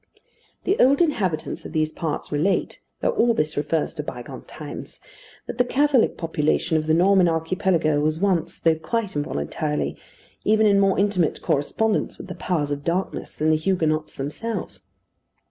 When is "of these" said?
1.63-1.91